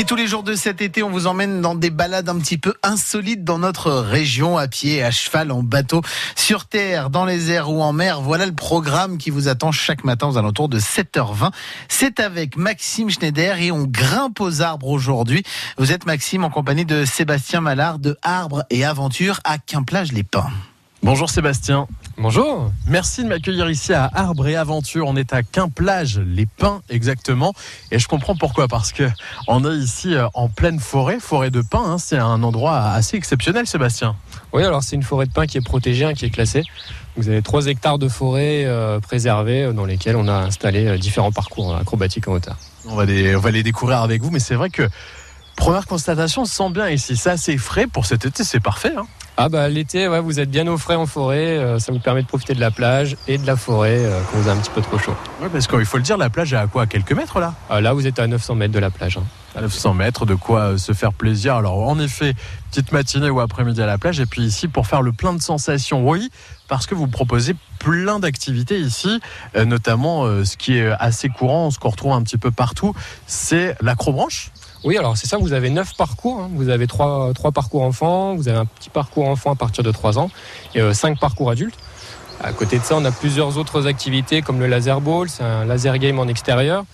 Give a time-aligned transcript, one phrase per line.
[0.00, 2.56] Et tous les jours de cet été, on vous emmène dans des balades un petit
[2.56, 6.00] peu insolites dans notre région, à pied, à cheval, en bateau,
[6.36, 8.22] sur terre, dans les airs ou en mer.
[8.22, 11.50] Voilà le programme qui vous attend chaque matin aux alentours de 7h20.
[11.88, 15.42] C'est avec Maxime Schneider et on grimpe aux arbres aujourd'hui.
[15.76, 20.50] Vous êtes Maxime en compagnie de Sébastien Mallard de Arbres et Aventures à Quimplage-les-Pins.
[21.02, 21.86] Bonjour Sébastien.
[22.18, 22.70] Bonjour.
[22.86, 25.06] Merci de m'accueillir ici à Arbre et Aventure.
[25.08, 27.54] On est à Quimplage, les pins exactement.
[27.90, 29.04] Et je comprends pourquoi, parce que
[29.48, 31.92] on est ici euh, en pleine forêt, forêt de pins.
[31.92, 31.98] hein.
[31.98, 34.14] C'est un endroit assez exceptionnel, Sébastien.
[34.52, 36.64] Oui, alors c'est une forêt de pins qui est protégée, hein, qui est classée.
[37.16, 40.98] Vous avez 3 hectares de forêt euh, préservée euh, dans lesquels on a installé euh,
[40.98, 42.56] différents parcours acrobatiques en hauteur.
[42.86, 44.86] On va les, on va les découvrir avec vous, mais c'est vrai que
[45.56, 47.16] première constatation, on se sent bien ici.
[47.16, 48.92] C'est assez frais pour cet été, c'est parfait.
[48.96, 49.06] hein.
[49.42, 52.20] Ah bah l'été, ouais, vous êtes bien au frais en forêt, euh, ça vous permet
[52.20, 54.70] de profiter de la plage et de la forêt euh, quand vous avez un petit
[54.70, 55.14] peu trop chaud.
[55.40, 57.54] Ouais, parce qu'il faut le dire, la plage est à quoi À quelques mètres là?
[57.70, 59.16] Euh, là, vous êtes à 900 mètres de la plage.
[59.16, 59.22] hein.
[59.56, 61.54] à 900 mètres, de quoi euh, se faire plaisir.
[61.54, 62.34] Alors en effet,
[62.70, 65.40] petite matinée ou après-midi à la plage, et puis ici pour faire le plein de
[65.40, 66.06] sensations.
[66.06, 66.28] Oui,
[66.68, 69.20] parce que vous proposez plein d'activités ici,
[69.56, 72.94] notamment ce qui est assez courant, ce qu'on retrouve un petit peu partout,
[73.26, 74.50] c'est l'acrobranche.
[74.82, 76.40] Oui, alors c'est ça, vous avez 9 parcours.
[76.40, 76.50] hein.
[76.54, 79.90] Vous avez 3, trois parcours enfants, vous avez un petit parcours enfant à partir de
[79.90, 80.30] 3 ans
[80.74, 81.76] et 5 parcours adultes.
[82.42, 85.66] À côté de ça, on a plusieurs autres activités comme le laser ball, c'est un
[85.66, 86.84] laser game en extérieur.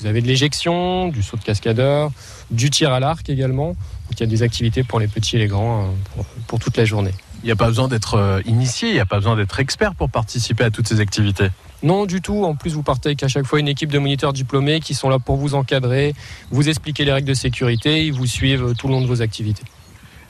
[0.00, 2.10] Vous avez de l'éjection, du saut de cascadeur,
[2.50, 3.68] du tir à l'arc également.
[3.68, 3.76] Donc
[4.12, 6.76] il y a des activités pour les petits et les grands euh, pour, pour toute
[6.76, 7.14] la journée.
[7.42, 9.94] Il n'y a pas besoin d'être euh, initié, il n'y a pas besoin d'être expert
[9.94, 11.48] pour participer à toutes ces activités?
[11.82, 12.44] Non, du tout.
[12.44, 15.08] En plus, vous partez avec à chaque fois une équipe de moniteurs diplômés qui sont
[15.08, 16.14] là pour vous encadrer,
[16.50, 19.64] vous expliquer les règles de sécurité, ils vous suivent tout le long de vos activités.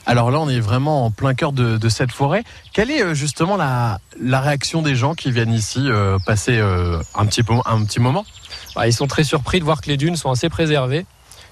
[0.05, 2.45] Alors là, on est vraiment en plein cœur de, de cette forêt.
[2.71, 7.01] Quelle est euh, justement la, la réaction des gens qui viennent ici euh, passer euh,
[7.13, 8.25] un, petit peu, un petit moment?
[8.73, 11.05] Bah, ils sont très surpris de voir que les dunes sont assez préservées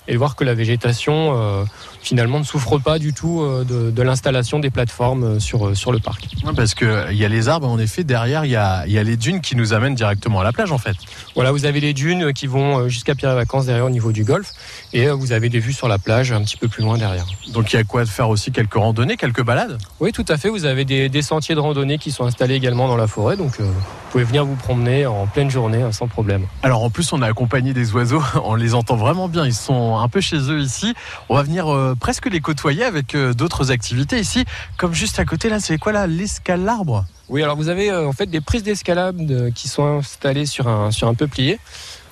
[0.07, 1.65] et voir que la végétation euh,
[2.01, 5.91] finalement ne souffre pas du tout euh, de, de l'installation des plateformes euh, sur, sur
[5.91, 6.27] le parc.
[6.43, 9.03] Ouais, Parce qu'il y a les arbres, en effet, derrière, il y a, y a
[9.03, 10.95] les dunes qui nous amènent directement à la plage, en fait.
[11.35, 14.23] Voilà, vous avez les dunes qui vont jusqu'à Pierre et Vacances derrière au niveau du
[14.23, 14.51] golfe
[14.93, 17.25] et vous avez des vues sur la plage un petit peu plus loin derrière.
[17.51, 19.77] Donc il y a quoi de faire aussi quelques randonnées, quelques balades?
[19.99, 20.49] Oui, tout à fait.
[20.49, 23.59] Vous avez des, des sentiers de randonnée qui sont installés également dans la forêt, donc
[23.59, 23.73] vous
[24.11, 26.45] pouvez venir vous promener en pleine journée hein, sans problème.
[26.63, 29.94] Alors en plus, on est accompagné des oiseaux, on les entend vraiment bien, ils sont
[30.01, 30.93] un peu chez eux ici.
[31.29, 34.45] On va venir euh, presque les côtoyer avec euh, d'autres activités ici,
[34.77, 37.05] comme juste à côté là, c'est quoi là L'escale l'arbre?
[37.27, 40.91] Oui, alors vous avez euh, en fait des prises d'escalade qui sont installées sur un,
[40.91, 41.59] sur un peuplier.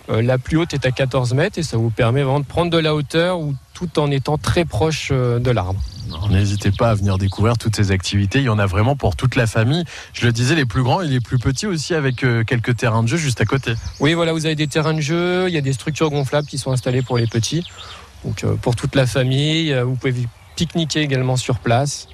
[0.09, 2.69] Euh, la plus haute est à 14 mètres et ça vous permet vraiment de prendre
[2.69, 5.81] de la hauteur ou tout en étant très proche euh, de l'arbre.
[6.29, 9.35] N'hésitez pas à venir découvrir toutes ces activités, il y en a vraiment pour toute
[9.35, 9.85] la famille.
[10.13, 13.03] Je le disais, les plus grands et les plus petits aussi avec euh, quelques terrains
[13.03, 13.73] de jeu juste à côté.
[13.99, 16.57] Oui, voilà, vous avez des terrains de jeu, il y a des structures gonflables qui
[16.57, 17.65] sont installées pour les petits.
[18.25, 20.13] Donc pour toute la famille, vous pouvez
[20.55, 22.07] pique-niquer également sur place.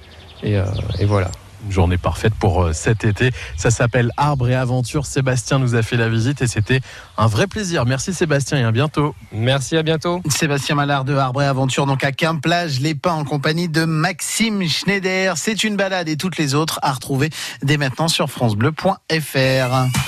[0.43, 0.65] Et, euh,
[0.99, 1.31] et voilà.
[1.65, 3.31] Une journée parfaite pour euh, cet été.
[3.57, 5.05] Ça s'appelle Arbre et Aventure.
[5.05, 6.81] Sébastien nous a fait la visite et c'était
[7.17, 7.85] un vrai plaisir.
[7.85, 9.15] Merci Sébastien et à bientôt.
[9.31, 10.21] Merci, à bientôt.
[10.29, 14.67] Sébastien Mallard de Arbre et Aventure, donc à Quimplage, les Pins en compagnie de Maxime
[14.67, 15.37] Schneider.
[15.37, 17.29] C'est une balade et toutes les autres à retrouver
[17.61, 19.89] dès maintenant sur FranceBleu.fr.